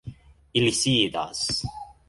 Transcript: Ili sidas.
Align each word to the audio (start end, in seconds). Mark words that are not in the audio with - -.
Ili 0.61 0.71
sidas. 0.79 1.45